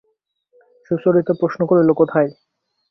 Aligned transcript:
সুচরিতা 0.91 1.33
প্রশ্ন 1.41 1.61
করিল, 1.69 1.89
কোথায়? 1.93 2.29